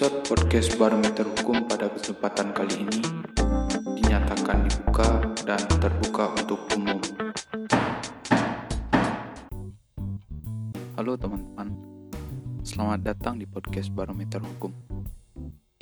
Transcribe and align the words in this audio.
Episode 0.00 0.32
podcast 0.32 0.68
Barometer 0.80 1.28
Hukum 1.28 1.68
pada 1.68 1.92
kesempatan 1.92 2.56
kali 2.56 2.88
ini 2.88 3.04
dinyatakan 4.00 4.64
dibuka 4.64 5.20
dan 5.44 5.60
terbuka 5.76 6.32
untuk 6.40 6.56
umum. 6.72 6.96
Halo 10.96 11.20
teman-teman, 11.20 11.76
selamat 12.64 13.12
datang 13.12 13.36
di 13.36 13.44
podcast 13.44 13.92
Barometer 13.92 14.40
Hukum. 14.40 14.72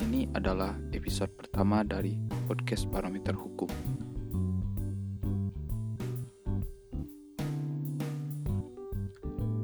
Ini 0.02 0.34
adalah 0.34 0.74
episode 0.90 1.30
pertama 1.38 1.86
dari 1.86 2.18
podcast 2.50 2.90
Barometer 2.90 3.38
Hukum. 3.38 3.70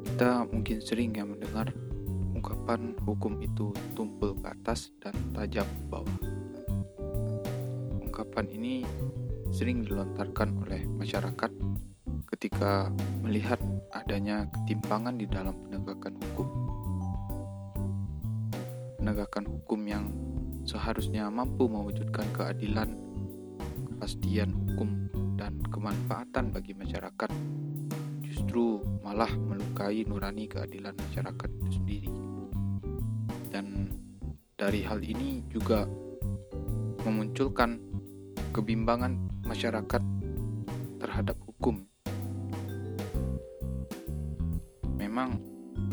Kita 0.07 0.47
mungkin 0.47 0.79
sering 0.79 1.11
ya 1.11 1.27
mendengar 1.27 1.75
ungkapan 2.65 2.97
hukum 3.05 3.33
itu 3.45 3.69
tumpul 3.93 4.33
ke 4.41 4.49
atas 4.49 4.89
dan 4.97 5.13
tajam 5.37 5.69
ke 5.69 5.85
bawah. 5.85 6.17
Ungkapan 8.01 8.49
ini 8.49 8.81
sering 9.53 9.85
dilontarkan 9.85 10.65
oleh 10.65 10.81
masyarakat 10.97 11.53
ketika 12.33 12.89
melihat 13.21 13.61
adanya 13.93 14.49
ketimpangan 14.49 15.13
di 15.13 15.29
dalam 15.29 15.53
penegakan 15.61 16.17
hukum. 16.17 16.47
Penegakan 18.97 19.45
hukum 19.45 19.81
yang 19.85 20.09
seharusnya 20.65 21.29
mampu 21.29 21.69
mewujudkan 21.69 22.25
keadilan, 22.33 22.97
kepastian 23.93 24.57
hukum, 24.57 25.05
dan 25.37 25.61
kemanfaatan 25.69 26.49
bagi 26.49 26.73
masyarakat 26.73 27.29
justru 28.25 28.81
malah 29.05 29.29
melukai 29.37 30.01
nurani 30.01 30.49
keadilan 30.49 30.97
masyarakat 30.97 31.49
itu 31.61 31.69
sendiri. 31.77 32.09
Dari 34.65 34.81
hal 34.81 34.97
ini 35.05 35.45
juga 35.45 35.85
memunculkan 37.05 37.77
kebimbangan 38.49 39.13
masyarakat 39.45 40.01
terhadap 40.97 41.37
hukum. 41.45 41.85
Memang 44.97 45.37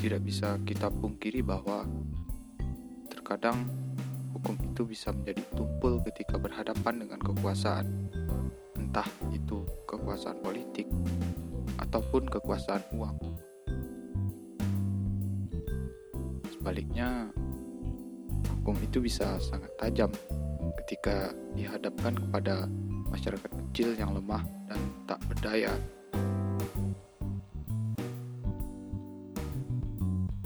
tidak 0.01 0.25
bisa 0.25 0.57
kita 0.65 0.89
pungkiri 0.89 1.45
bahwa 1.45 1.85
terkadang 3.13 3.69
hukum 4.33 4.57
itu 4.65 4.89
bisa 4.89 5.13
menjadi 5.13 5.45
tumpul 5.53 6.01
ketika 6.09 6.41
berhadapan 6.41 7.05
dengan 7.05 7.21
kekuasaan, 7.21 8.09
entah 8.81 9.09
itu 9.37 9.69
kekuasaan 9.85 10.41
politik 10.41 10.89
ataupun 11.77 12.25
kekuasaan 12.25 12.81
uang. 12.97 13.21
Sebaliknya, 16.57 17.29
hukum 18.63 18.79
itu 18.79 19.03
bisa 19.03 19.43
sangat 19.43 19.75
tajam 19.75 20.07
ketika 20.79 21.35
dihadapkan 21.59 22.15
kepada 22.15 22.71
masyarakat 23.11 23.51
kecil 23.51 23.91
yang 23.99 24.15
lemah 24.15 24.47
dan 24.71 24.79
tak 25.03 25.19
berdaya. 25.27 25.75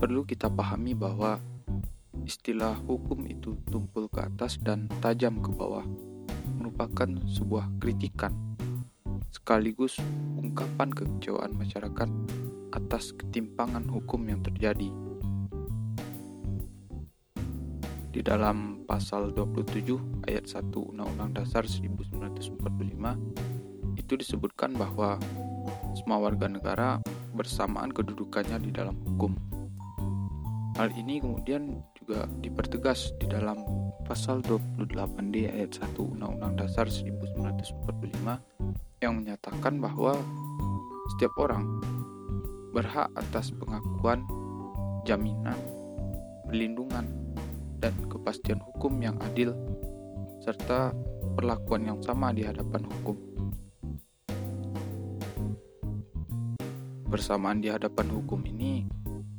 Perlu 0.00 0.24
kita 0.24 0.48
pahami 0.48 0.96
bahwa 0.96 1.36
istilah 2.24 2.80
hukum 2.88 3.28
itu 3.28 3.52
tumpul 3.68 4.08
ke 4.08 4.24
atas 4.24 4.56
dan 4.64 4.88
tajam 5.04 5.36
ke 5.44 5.52
bawah 5.52 5.84
merupakan 6.56 7.20
sebuah 7.28 7.68
kritikan 7.76 8.32
sekaligus 9.28 10.00
ungkapan 10.40 10.88
kekecewaan 10.88 11.52
masyarakat 11.52 12.08
atas 12.72 13.12
ketimpangan 13.12 13.84
hukum 13.92 14.24
yang 14.24 14.40
terjadi. 14.40 14.88
Di 18.16 18.24
dalam 18.24 18.88
pasal 18.88 19.36
27 19.36 20.24
ayat 20.24 20.48
1 20.48 20.72
Undang-Undang 20.72 21.36
Dasar 21.36 21.68
1945 21.68 22.56
itu 24.00 24.12
disebutkan 24.16 24.72
bahwa 24.72 25.20
semua 25.92 26.24
warga 26.24 26.48
negara 26.48 26.96
bersamaan 27.36 27.92
kedudukannya 27.92 28.56
di 28.64 28.72
dalam 28.72 28.96
hukum. 29.04 29.36
Hal 30.80 30.96
ini 30.96 31.20
kemudian 31.20 31.84
juga 31.92 32.24
dipertegas 32.40 33.12
di 33.20 33.28
dalam 33.28 33.60
pasal 34.08 34.40
28D 34.40 35.52
ayat 35.52 35.76
1 35.76 36.16
Undang-Undang 36.16 36.56
Dasar 36.56 36.88
1945 36.88 37.44
yang 39.04 39.12
menyatakan 39.12 39.76
bahwa 39.76 40.16
setiap 41.12 41.36
orang 41.36 41.68
berhak 42.72 43.12
atas 43.12 43.52
pengakuan, 43.52 44.24
jaminan, 45.04 45.60
perlindungan, 46.48 47.25
dan 47.86 47.94
kepastian 48.10 48.58
hukum 48.58 48.98
yang 48.98 49.14
adil, 49.22 49.54
serta 50.42 50.90
perlakuan 51.38 51.86
yang 51.86 52.02
sama 52.02 52.34
di 52.34 52.42
hadapan 52.42 52.82
hukum. 52.82 53.14
Bersamaan 57.06 57.62
di 57.62 57.70
hadapan 57.70 58.10
hukum 58.10 58.42
ini, 58.42 58.90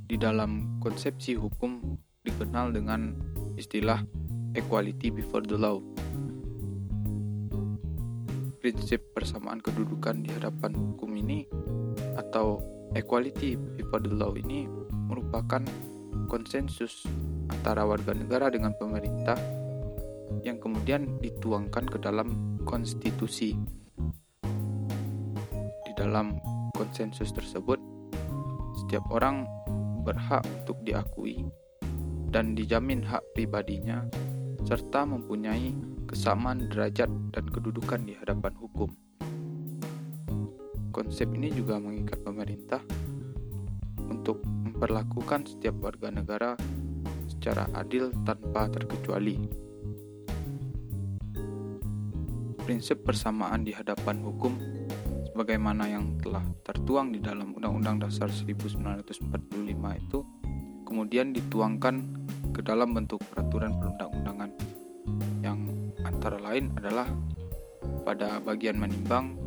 di 0.08 0.16
dalam 0.16 0.80
konsepsi 0.80 1.36
hukum 1.36 2.00
dikenal 2.24 2.72
dengan 2.72 3.20
istilah 3.60 4.00
equality 4.56 5.12
before 5.12 5.44
the 5.44 5.60
law. 5.60 5.84
Prinsip 8.64 9.12
persamaan 9.12 9.60
kedudukan 9.60 10.24
di 10.24 10.32
hadapan 10.32 10.72
hukum 10.72 11.20
ini 11.20 11.44
atau 12.16 12.64
equality 12.96 13.60
before 13.76 14.00
the 14.00 14.16
law 14.16 14.32
ini 14.40 14.72
merupakan 15.12 15.68
konsensus 16.32 17.04
antara 17.52 17.88
warga 17.88 18.14
negara 18.14 18.52
dengan 18.52 18.76
pemerintah 18.76 19.38
yang 20.44 20.60
kemudian 20.60 21.20
dituangkan 21.20 21.88
ke 21.88 21.98
dalam 22.00 22.60
konstitusi. 22.64 23.56
Di 25.84 25.92
dalam 25.96 26.38
konsensus 26.76 27.32
tersebut, 27.32 27.80
setiap 28.84 29.04
orang 29.12 29.48
berhak 30.08 30.44
untuk 30.64 30.80
diakui 30.88 31.44
dan 32.32 32.56
dijamin 32.56 33.04
hak 33.04 33.24
pribadinya 33.36 34.08
serta 34.68 35.08
mempunyai 35.08 35.76
kesamaan 36.08 36.68
derajat 36.72 37.12
dan 37.36 37.46
kedudukan 37.52 38.04
di 38.08 38.16
hadapan 38.16 38.56
hukum. 38.56 38.92
Konsep 40.92 41.30
ini 41.36 41.52
juga 41.52 41.78
mengikat 41.78 42.24
pemerintah 42.24 42.82
untuk 44.08 44.42
memperlakukan 44.44 45.46
setiap 45.46 45.78
warga 45.84 46.10
negara 46.10 46.52
secara 47.48 47.64
adil 47.80 48.12
tanpa 48.28 48.68
terkecuali. 48.68 49.40
Prinsip 52.60 53.08
persamaan 53.08 53.64
di 53.64 53.72
hadapan 53.72 54.20
hukum 54.20 54.52
sebagaimana 55.32 55.88
yang 55.88 56.20
telah 56.20 56.44
tertuang 56.68 57.16
di 57.16 57.24
dalam 57.24 57.56
Undang-Undang 57.56 58.04
Dasar 58.04 58.28
1945 58.28 59.32
itu 59.80 60.20
kemudian 60.84 61.32
dituangkan 61.32 61.96
ke 62.52 62.60
dalam 62.60 62.92
bentuk 62.92 63.24
peraturan 63.32 63.80
perundang-undangan 63.80 64.52
yang 65.40 65.64
antara 66.04 66.44
lain 66.44 66.76
adalah 66.76 67.08
pada 68.04 68.44
bagian 68.44 68.76
menimbang 68.76 69.40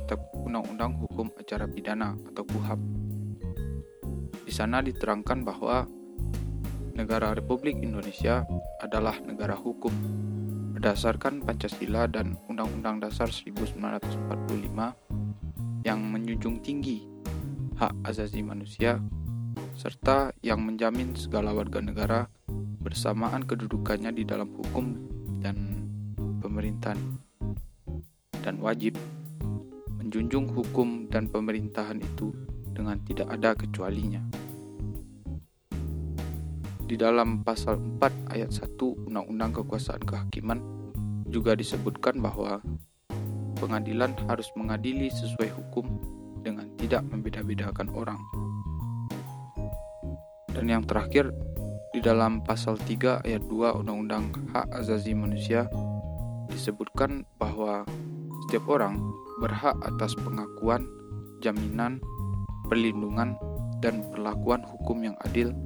Kitab 0.00 0.24
Undang-Undang 0.40 1.04
Hukum 1.04 1.28
Acara 1.36 1.68
Pidana 1.68 2.16
atau 2.32 2.48
KUHAP. 2.48 2.80
Di 4.40 4.52
sana 4.56 4.80
diterangkan 4.80 5.44
bahwa 5.44 5.84
negara 6.92 7.32
Republik 7.32 7.80
Indonesia 7.80 8.44
adalah 8.84 9.16
negara 9.24 9.56
hukum 9.56 9.92
berdasarkan 10.76 11.40
Pancasila 11.46 12.10
dan 12.10 12.36
Undang-Undang 12.50 13.08
Dasar 13.08 13.32
1945 13.32 13.80
yang 15.86 16.00
menjunjung 16.02 16.60
tinggi 16.60 17.08
hak 17.80 17.96
asasi 18.04 18.44
manusia 18.44 19.00
serta 19.72 20.36
yang 20.44 20.60
menjamin 20.60 21.16
segala 21.16 21.56
warga 21.56 21.80
negara 21.80 22.28
bersamaan 22.82 23.46
kedudukannya 23.48 24.12
di 24.12 24.28
dalam 24.28 24.52
hukum 24.52 24.92
dan 25.40 25.88
pemerintahan 26.44 27.00
dan 28.42 28.58
wajib 28.60 28.98
menjunjung 29.96 30.50
hukum 30.52 31.08
dan 31.08 31.30
pemerintahan 31.30 32.02
itu 32.02 32.34
dengan 32.74 32.98
tidak 33.06 33.30
ada 33.32 33.54
kecualinya 33.56 34.20
di 36.92 37.00
dalam 37.00 37.40
pasal 37.40 37.80
4 37.80 38.36
ayat 38.36 38.52
1 38.52 38.76
Undang-Undang 39.08 39.64
Kekuasaan 39.64 40.04
Kehakiman 40.04 40.60
juga 41.24 41.56
disebutkan 41.56 42.20
bahwa 42.20 42.60
pengadilan 43.56 44.12
harus 44.28 44.44
mengadili 44.60 45.08
sesuai 45.08 45.56
hukum 45.56 45.88
dengan 46.44 46.68
tidak 46.76 47.00
membeda-bedakan 47.08 47.88
orang. 47.96 48.20
Dan 50.52 50.68
yang 50.68 50.84
terakhir, 50.84 51.32
di 51.96 52.04
dalam 52.04 52.44
pasal 52.44 52.76
3 52.76 53.24
ayat 53.24 53.40
2 53.48 53.80
Undang-Undang 53.80 54.52
Hak 54.52 54.68
Azazi 54.76 55.16
Manusia 55.16 55.72
disebutkan 56.52 57.24
bahwa 57.40 57.88
setiap 58.44 58.68
orang 58.68 59.00
berhak 59.40 59.80
atas 59.80 60.12
pengakuan, 60.20 60.84
jaminan, 61.40 62.04
perlindungan, 62.68 63.40
dan 63.80 64.04
perlakuan 64.12 64.60
hukum 64.60 65.00
yang 65.08 65.16
adil 65.24 65.56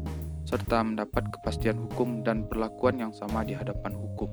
serta 0.47 0.79
mendapat 0.87 1.27
kepastian 1.35 1.75
hukum 1.91 2.23
dan 2.23 2.47
perlakuan 2.47 3.03
yang 3.03 3.11
sama 3.11 3.43
di 3.43 3.59
hadapan 3.59 3.99
hukum. 3.99 4.31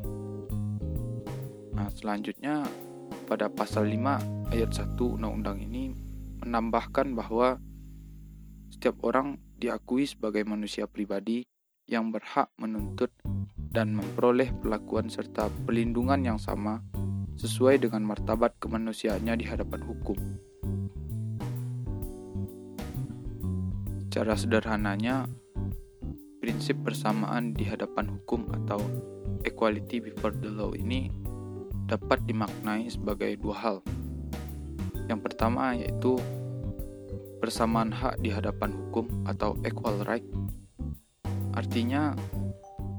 Nah, 1.73 1.89
selanjutnya 1.89 2.61
pada 3.25 3.49
pasal 3.49 3.89
5 3.89 4.53
ayat 4.53 4.69
1 4.69 4.93
undang-undang 4.93 5.57
ini 5.57 5.97
menambahkan 6.45 7.17
bahwa 7.17 7.57
setiap 8.69 9.01
orang 9.01 9.41
diakui 9.57 10.05
sebagai 10.05 10.45
manusia 10.45 10.85
pribadi 10.85 11.41
yang 11.89 12.13
berhak 12.13 12.53
menuntut 12.61 13.09
dan 13.73 13.97
memperoleh 13.97 14.53
perlakuan 14.61 15.09
serta 15.09 15.49
perlindungan 15.65 16.21
yang 16.21 16.37
sama 16.37 16.85
sesuai 17.41 17.81
dengan 17.81 18.05
martabat 18.05 18.53
kemanusiaannya 18.61 19.33
di 19.33 19.45
hadapan 19.49 19.81
hukum. 19.81 20.17
Secara 24.13 24.37
sederhananya, 24.37 25.25
prinsip 26.43 26.75
persamaan 26.83 27.55
di 27.55 27.63
hadapan 27.63 28.19
hukum 28.19 28.51
atau 28.51 28.83
equality 29.47 30.03
before 30.03 30.35
the 30.43 30.51
law 30.51 30.75
ini 30.75 31.07
dapat 31.87 32.19
dimaknai 32.27 32.83
sebagai 32.91 33.39
dua 33.39 33.55
hal. 33.55 33.77
Yang 35.07 35.23
pertama 35.23 35.71
yaitu 35.71 36.19
persamaan 37.39 37.95
hak 37.95 38.19
di 38.19 38.27
hadapan 38.27 38.75
hukum 38.75 39.07
atau 39.23 39.55
equal 39.63 40.03
right. 40.03 40.27
Artinya, 41.55 42.11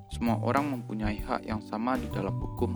semua 0.08 0.40
orang 0.40 0.80
mempunyai 0.80 1.20
hak 1.20 1.44
yang 1.44 1.60
sama 1.60 2.00
di 2.00 2.08
dalam 2.16 2.40
hukum. 2.40 2.72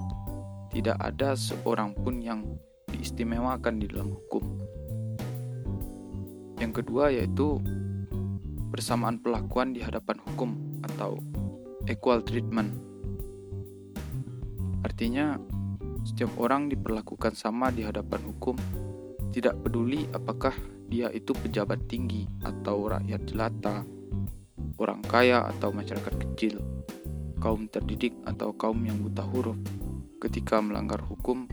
Tidak 0.69 1.01
ada 1.01 1.33
seorang 1.33 1.97
pun 1.97 2.21
yang 2.21 2.45
diistimewakan 2.93 3.81
di 3.81 3.89
dalam 3.89 4.13
hukum. 4.13 4.45
Yang 6.61 6.85
kedua 6.85 7.09
yaitu 7.09 7.57
persamaan 8.79 9.19
perlakuan 9.19 9.75
di 9.75 9.83
hadapan 9.83 10.23
hukum 10.23 10.55
atau 10.87 11.19
equal 11.91 12.23
treatment. 12.23 12.71
Artinya, 14.87 15.35
setiap 16.07 16.31
orang 16.39 16.71
diperlakukan 16.71 17.35
sama 17.35 17.75
di 17.75 17.83
hadapan 17.83 18.23
hukum, 18.23 18.55
tidak 19.35 19.59
peduli 19.67 20.07
apakah 20.15 20.55
dia 20.87 21.11
itu 21.11 21.35
pejabat 21.35 21.91
tinggi 21.91 22.31
atau 22.47 22.87
rakyat 22.87 23.27
jelata, 23.27 23.83
orang 24.79 25.03
kaya 25.03 25.43
atau 25.59 25.75
masyarakat 25.75 26.15
kecil, 26.15 26.63
kaum 27.43 27.67
terdidik 27.67 28.15
atau 28.31 28.55
kaum 28.55 28.79
yang 28.87 29.03
buta 29.03 29.27
huruf. 29.27 29.59
Ketika 30.23 30.63
melanggar 30.63 31.03
hukum, 31.03 31.51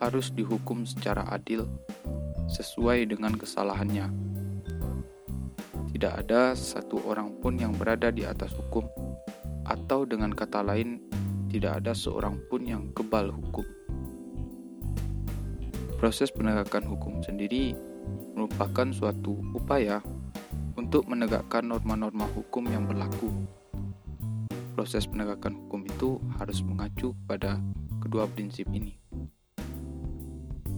harus 0.00 0.32
dihukum 0.32 0.88
secara 0.88 1.20
adil 1.28 1.68
sesuai 2.48 3.12
dengan 3.12 3.36
kesalahannya. 3.36 4.39
Tidak 6.00 6.16
ada 6.16 6.56
satu 6.56 6.96
orang 7.04 7.44
pun 7.44 7.60
yang 7.60 7.76
berada 7.76 8.08
di 8.08 8.24
atas 8.24 8.56
hukum, 8.56 8.88
atau 9.68 10.08
dengan 10.08 10.32
kata 10.32 10.64
lain, 10.64 10.96
tidak 11.52 11.84
ada 11.84 11.92
seorang 11.92 12.40
pun 12.48 12.64
yang 12.64 12.88
kebal 12.96 13.28
hukum. 13.28 13.68
Proses 16.00 16.32
penegakan 16.32 16.88
hukum 16.88 17.20
sendiri 17.20 17.76
merupakan 18.32 18.88
suatu 18.96 19.44
upaya 19.52 20.00
untuk 20.72 21.04
menegakkan 21.04 21.68
norma-norma 21.68 22.24
hukum 22.32 22.64
yang 22.72 22.88
berlaku. 22.88 23.28
Proses 24.72 25.04
penegakan 25.04 25.52
hukum 25.52 25.84
itu 25.84 26.16
harus 26.40 26.64
mengacu 26.64 27.12
pada 27.28 27.60
kedua 28.00 28.24
prinsip 28.24 28.72
ini. 28.72 28.96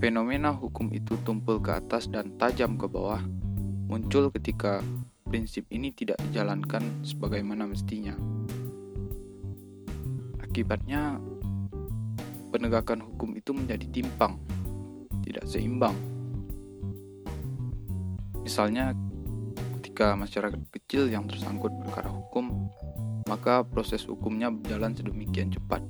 Fenomena 0.03 0.51
hukum 0.51 0.91
itu 0.91 1.15
tumpul 1.23 1.63
ke 1.63 1.79
atas 1.79 2.11
dan 2.11 2.35
tajam 2.43 2.75
ke 2.75 2.91
bawah 2.91 3.23
muncul 3.87 4.27
ketika 4.35 4.83
prinsip 5.33 5.65
ini 5.73 5.97
tidak 5.97 6.21
dijalankan 6.29 6.85
sebagaimana 7.01 7.65
mestinya. 7.65 8.13
Akibatnya, 10.45 11.17
penegakan 12.53 13.01
hukum 13.01 13.33
itu 13.41 13.57
menjadi 13.57 13.89
timpang, 13.89 14.37
tidak 15.25 15.49
seimbang. 15.49 15.97
Misalnya, 18.45 18.93
ketika 19.81 20.13
masyarakat 20.13 20.61
kecil 20.69 21.09
yang 21.09 21.25
tersangkut 21.25 21.73
perkara 21.81 22.13
hukum, 22.13 22.69
maka 23.25 23.65
proses 23.65 24.05
hukumnya 24.05 24.53
berjalan 24.53 24.93
sedemikian 24.93 25.49
cepat. 25.49 25.81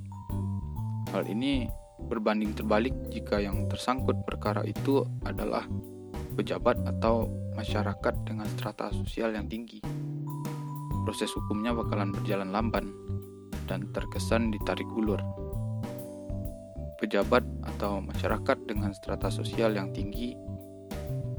Hal 1.11 1.27
ini 1.27 1.67
berbanding 2.07 2.55
terbalik 2.55 2.95
jika 3.11 3.43
yang 3.43 3.67
tersangkut 3.67 4.23
perkara 4.23 4.63
itu 4.63 5.03
adalah 5.27 5.67
pejabat 6.33 6.81
atau 6.85 7.29
masyarakat 7.53 8.13
dengan 8.25 8.49
strata 8.57 8.89
sosial 8.89 9.37
yang 9.37 9.45
tinggi. 9.45 9.79
Proses 11.05 11.29
hukumnya 11.35 11.75
bakalan 11.75 12.09
berjalan 12.09 12.49
lamban 12.49 12.89
dan 13.69 13.87
terkesan 13.93 14.49
ditarik 14.49 14.87
ulur. 14.89 15.21
Pejabat 16.97 17.43
atau 17.67 17.99
masyarakat 17.99 18.57
dengan 18.65 18.95
strata 18.95 19.27
sosial 19.27 19.75
yang 19.75 19.91
tinggi 19.91 20.33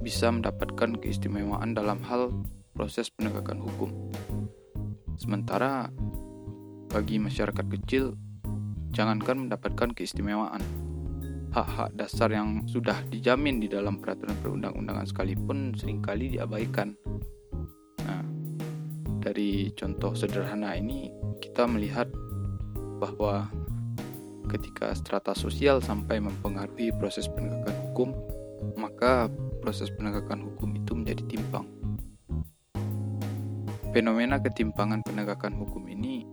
bisa 0.04 0.28
mendapatkan 0.28 1.00
keistimewaan 1.00 1.72
dalam 1.72 1.98
hal 2.04 2.28
proses 2.76 3.08
penegakan 3.08 3.64
hukum. 3.64 3.90
Sementara 5.16 5.88
bagi 6.92 7.16
masyarakat 7.16 7.64
kecil, 7.80 8.12
jangankan 8.92 9.48
mendapatkan 9.48 9.96
keistimewaan, 9.96 10.60
hak-hak 11.54 11.94
dasar 11.94 12.34
yang 12.34 12.66
sudah 12.66 12.98
dijamin 13.14 13.62
di 13.62 13.70
dalam 13.70 14.02
peraturan 14.02 14.34
perundang-undangan 14.42 15.06
sekalipun 15.06 15.70
sering 15.78 16.02
kali 16.02 16.34
diabaikan. 16.34 16.98
Nah, 18.02 18.26
dari 19.22 19.70
contoh 19.78 20.18
sederhana 20.18 20.74
ini 20.74 21.14
kita 21.38 21.70
melihat 21.70 22.10
bahwa 22.98 23.46
ketika 24.50 24.90
strata 24.98 25.30
sosial 25.30 25.78
sampai 25.78 26.18
mempengaruhi 26.18 26.90
proses 26.98 27.30
penegakan 27.30 27.76
hukum, 27.86 28.10
maka 28.74 29.30
proses 29.62 29.94
penegakan 29.94 30.50
hukum 30.50 30.74
itu 30.74 30.90
menjadi 30.90 31.22
timpang. 31.30 31.70
Fenomena 33.94 34.42
ketimpangan 34.42 35.06
penegakan 35.06 35.54
hukum 35.54 35.86
ini 35.86 36.26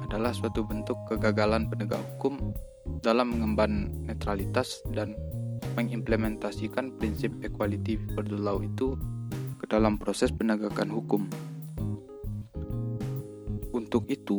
adalah 0.00 0.32
suatu 0.32 0.64
bentuk 0.64 0.96
kegagalan 1.12 1.68
penegak 1.68 2.00
hukum 2.16 2.56
dalam 3.02 3.34
mengemban 3.34 3.90
netralitas 4.06 4.82
dan 4.90 5.14
mengimplementasikan 5.74 6.94
prinsip 6.98 7.32
equality 7.40 7.96
before 7.96 8.26
the 8.26 8.36
law 8.36 8.58
itu 8.60 8.98
ke 9.58 9.64
dalam 9.70 9.96
proses 9.96 10.34
penegakan 10.34 10.90
hukum. 10.90 11.22
Untuk 13.72 14.04
itu, 14.12 14.36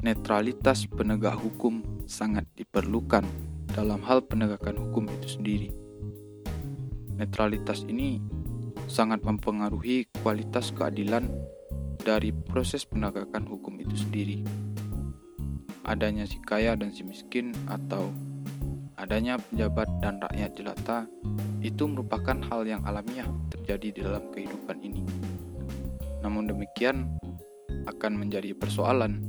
netralitas 0.00 0.88
penegak 0.88 1.36
hukum 1.36 1.84
sangat 2.08 2.48
diperlukan 2.56 3.26
dalam 3.70 4.00
hal 4.06 4.24
penegakan 4.24 4.80
hukum 4.80 5.06
itu 5.20 5.28
sendiri. 5.38 5.68
Netralitas 7.20 7.84
ini 7.84 8.16
sangat 8.88 9.20
mempengaruhi 9.22 10.08
kualitas 10.24 10.72
keadilan 10.72 11.28
dari 12.00 12.32
proses 12.32 12.88
penegakan 12.88 13.44
hukum 13.44 13.76
itu 13.76 13.92
sendiri 13.92 14.69
adanya 15.84 16.28
si 16.28 16.36
kaya 16.44 16.76
dan 16.76 16.92
si 16.92 17.00
miskin 17.06 17.56
atau 17.70 18.12
adanya 19.00 19.40
pejabat 19.40 19.88
dan 20.04 20.20
rakyat 20.20 20.50
jelata 20.52 20.98
itu 21.64 21.88
merupakan 21.88 22.36
hal 22.52 22.68
yang 22.68 22.84
alamiah 22.84 23.28
terjadi 23.48 23.88
di 23.92 24.00
dalam 24.04 24.24
kehidupan 24.32 24.76
ini. 24.84 25.02
Namun 26.20 26.52
demikian 26.52 27.08
akan 27.88 28.12
menjadi 28.12 28.52
persoalan 28.52 29.24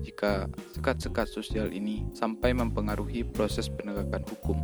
jika 0.00 0.48
sekat-sekat 0.72 1.28
sosial 1.28 1.68
ini 1.70 2.08
sampai 2.16 2.56
mempengaruhi 2.56 3.22
proses 3.28 3.68
penegakan 3.68 4.24
hukum. 4.26 4.58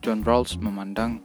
John 0.00 0.24
Rawls 0.24 0.56
memandang 0.56 1.20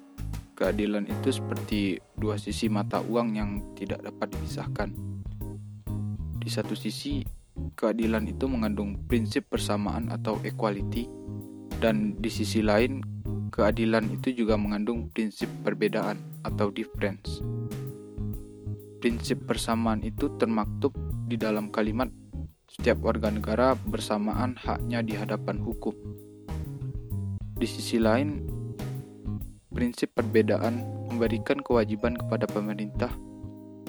keadilan 0.59 1.07
itu 1.07 1.39
seperti 1.39 2.03
dua 2.19 2.35
sisi 2.35 2.67
mata 2.67 2.99
uang 2.99 3.39
yang 3.39 3.63
tidak 3.79 4.03
dapat 4.03 4.35
dipisahkan 4.35 5.04
di 6.45 6.53
satu 6.53 6.77
sisi, 6.77 7.25
keadilan 7.73 8.29
itu 8.29 8.45
mengandung 8.45 9.01
prinsip 9.09 9.49
persamaan 9.49 10.13
atau 10.13 10.37
equality, 10.45 11.09
dan 11.81 12.13
di 12.21 12.29
sisi 12.29 12.61
lain, 12.61 13.01
keadilan 13.49 14.13
itu 14.13 14.45
juga 14.45 14.53
mengandung 14.53 15.09
prinsip 15.09 15.49
perbedaan 15.65 16.21
atau 16.45 16.69
difference. 16.69 17.41
Prinsip 19.01 19.41
persamaan 19.49 20.05
itu 20.05 20.29
termaktub 20.37 20.93
di 21.25 21.33
dalam 21.33 21.73
kalimat 21.73 22.13
setiap 22.69 23.01
warga 23.01 23.33
negara 23.33 23.73
bersamaan 23.73 24.53
haknya 24.53 25.01
di 25.01 25.17
hadapan 25.17 25.57
hukum. 25.57 25.97
Di 27.57 27.65
sisi 27.65 27.97
lain, 27.97 28.45
prinsip 29.73 30.13
perbedaan 30.13 30.85
memberikan 31.09 31.57
kewajiban 31.65 32.13
kepada 32.13 32.45
pemerintah 32.45 33.24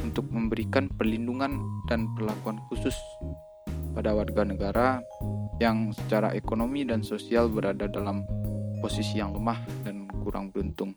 untuk 0.07 0.31
memberikan 0.31 0.87
perlindungan 0.87 1.59
dan 1.91 2.07
perlakuan 2.15 2.63
khusus 2.71 2.95
pada 3.91 4.15
warga 4.15 4.47
negara 4.47 5.03
yang 5.59 5.91
secara 5.91 6.31
ekonomi 6.37 6.87
dan 6.87 7.03
sosial 7.03 7.51
berada 7.51 7.91
dalam 7.91 8.23
posisi 8.79 9.19
yang 9.19 9.35
lemah 9.35 9.59
dan 9.83 10.07
kurang 10.23 10.55
beruntung. 10.55 10.95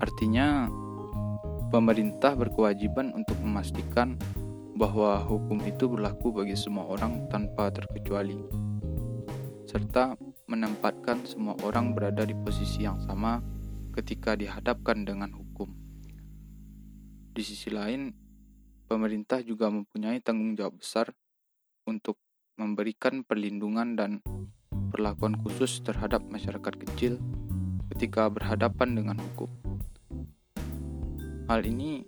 Artinya, 0.00 0.66
pemerintah 1.68 2.32
berkewajiban 2.34 3.12
untuk 3.12 3.36
memastikan 3.44 4.16
bahwa 4.74 5.20
hukum 5.28 5.60
itu 5.68 5.92
berlaku 5.92 6.32
bagi 6.32 6.56
semua 6.56 6.88
orang 6.88 7.28
tanpa 7.28 7.68
terkecuali, 7.68 8.40
serta 9.68 10.16
menempatkan 10.48 11.20
semua 11.28 11.52
orang 11.62 11.92
berada 11.92 12.24
di 12.24 12.32
posisi 12.32 12.88
yang 12.88 12.96
sama 13.04 13.59
ketika 13.90 14.38
dihadapkan 14.38 15.02
dengan 15.02 15.34
hukum. 15.34 15.70
Di 17.30 17.42
sisi 17.46 17.70
lain, 17.70 18.10
pemerintah 18.90 19.38
juga 19.42 19.70
mempunyai 19.70 20.18
tanggung 20.18 20.58
jawab 20.58 20.82
besar 20.82 21.14
untuk 21.86 22.18
memberikan 22.58 23.22
perlindungan 23.22 23.94
dan 23.94 24.10
perlakuan 24.90 25.38
khusus 25.40 25.80
terhadap 25.80 26.26
masyarakat 26.26 26.74
kecil 26.86 27.16
ketika 27.94 28.26
berhadapan 28.26 28.98
dengan 28.98 29.16
hukum. 29.22 29.50
Hal 31.46 31.66
ini 31.66 32.06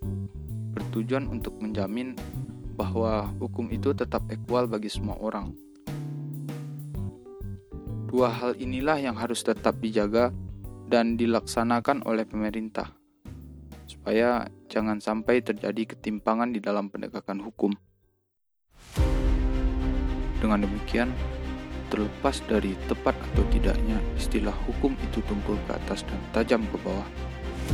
bertujuan 0.75 1.31
untuk 1.31 1.59
menjamin 1.62 2.15
bahwa 2.75 3.31
hukum 3.39 3.71
itu 3.71 3.95
tetap 3.95 4.27
equal 4.33 4.67
bagi 4.67 4.91
semua 4.91 5.19
orang. 5.21 5.55
Dua 8.12 8.29
hal 8.29 8.59
inilah 8.61 9.01
yang 9.01 9.17
harus 9.17 9.41
tetap 9.41 9.81
dijaga 9.81 10.35
dan 10.93 11.17
dilaksanakan 11.17 12.05
oleh 12.05 12.29
pemerintah, 12.29 12.93
supaya 13.89 14.45
jangan 14.69 15.01
sampai 15.01 15.41
terjadi 15.41 15.97
ketimpangan 15.97 16.53
di 16.53 16.61
dalam 16.61 16.93
penegakan 16.93 17.41
hukum. 17.41 17.73
Dengan 20.37 20.69
demikian, 20.69 21.09
terlepas 21.89 22.45
dari 22.45 22.77
tepat 22.93 23.17
atau 23.33 23.41
tidaknya 23.49 23.97
istilah 24.21 24.53
hukum 24.69 24.93
itu 25.01 25.25
tumpul 25.25 25.57
ke 25.65 25.73
atas 25.73 26.05
dan 26.05 26.21
tajam 26.37 26.61
ke 26.69 26.77
bawah, 26.85 27.09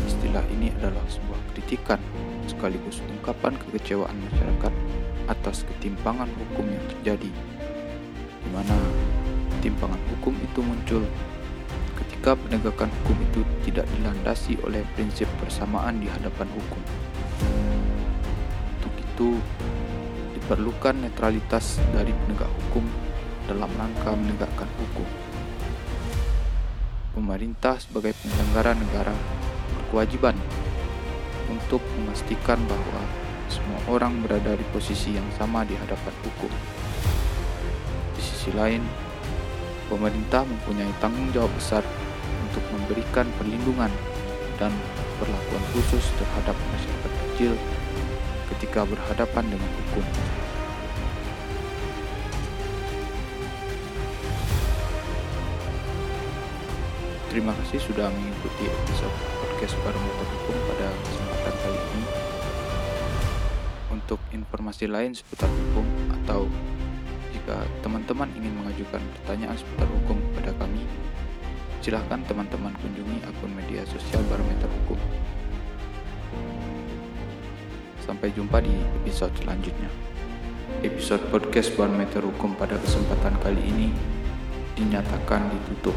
istilah 0.07 0.47
ini 0.55 0.71
adalah 0.79 1.03
sebuah 1.11 1.43
kritikan 1.59 1.99
sekaligus 2.47 3.03
ungkapan 3.03 3.59
kekecewaan 3.67 4.15
masyarakat 4.31 4.73
atas 5.27 5.67
ketimpangan 5.67 6.31
hukum 6.39 6.71
yang 6.71 6.87
terjadi, 6.87 7.31
di 8.47 8.49
mana 8.55 8.79
ketimpangan 9.59 9.99
hukum 10.15 10.39
itu 10.39 10.61
muncul 10.63 11.03
ketika 12.19 12.35
penegakan 12.35 12.91
hukum 12.91 13.15
itu 13.31 13.41
tidak 13.63 13.87
dilandasi 13.95 14.59
oleh 14.67 14.83
prinsip 14.99 15.31
persamaan 15.39 16.03
di 16.03 16.11
hadapan 16.11 16.51
hukum. 16.51 16.83
Untuk 18.75 18.91
itu, 18.99 19.39
diperlukan 20.35 20.99
netralitas 20.99 21.79
dari 21.95 22.11
penegak 22.11 22.51
hukum 22.51 22.83
dalam 23.47 23.71
rangka 23.79 24.19
menegakkan 24.19 24.67
hukum. 24.83 25.07
Pemerintah 27.15 27.79
sebagai 27.79 28.11
penyelenggara 28.19 28.75
negara 28.75 29.15
berkewajiban 29.79 30.35
untuk 31.55 31.79
memastikan 32.03 32.59
bahwa 32.67 33.03
semua 33.47 33.79
orang 33.95 34.27
berada 34.27 34.59
di 34.59 34.67
posisi 34.75 35.15
yang 35.15 35.31
sama 35.39 35.63
di 35.63 35.79
hadapan 35.79 36.15
hukum. 36.27 36.51
Di 38.19 38.23
sisi 38.27 38.51
lain, 38.59 38.83
pemerintah 39.87 40.43
mempunyai 40.43 40.91
tanggung 40.99 41.31
jawab 41.31 41.55
besar 41.55 41.87
memberikan 42.89 43.29
perlindungan 43.37 43.93
dan 44.57 44.73
perlakuan 45.21 45.65
khusus 45.77 46.09
terhadap 46.17 46.57
masyarakat 46.73 47.13
kecil 47.21 47.53
ketika 48.49 48.89
berhadapan 48.89 49.45
dengan 49.45 49.71
hukum. 49.77 50.05
Terima 57.29 57.53
kasih 57.61 57.77
sudah 57.77 58.09
mengikuti 58.09 58.73
episode 58.73 59.13
podcast 59.37 59.77
Barometer 59.85 60.27
Hukum 60.33 60.57
pada 60.73 60.89
kesempatan 61.05 61.55
kali 61.61 61.81
ini. 61.93 62.05
Untuk 63.93 64.17
informasi 64.33 64.89
lain 64.89 65.13
seputar 65.13 65.53
hukum 65.53 65.85
atau 66.25 66.49
jika 67.37 67.69
teman-teman 67.85 68.33
ingin 68.33 68.57
mengajukan 68.65 69.05
pertanyaan 69.21 69.61
seputar 69.61 69.85
hukum 69.93 70.17
kepada 70.33 70.57
kami, 70.57 70.89
silahkan 71.89 72.21
teman-teman 72.29 72.77
kunjungi 72.85 73.25
akun 73.25 73.49
media 73.57 73.81
sosial 73.89 74.21
Barometer 74.29 74.69
Hukum. 74.69 75.01
Sampai 78.05 78.29
jumpa 78.37 78.61
di 78.61 78.77
episode 79.01 79.33
selanjutnya. 79.41 79.89
Episode 80.85 81.25
podcast 81.33 81.73
Barometer 81.81 82.21
Hukum 82.21 82.53
pada 82.61 82.77
kesempatan 82.77 83.41
kali 83.41 83.65
ini 83.73 83.89
dinyatakan 84.77 85.49
ditutup. 85.49 85.97